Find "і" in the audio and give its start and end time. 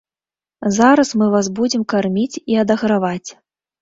2.55-2.61